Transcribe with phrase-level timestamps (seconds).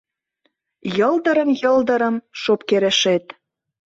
[0.97, 3.25] Йылдырым-йылдырым шопкерешет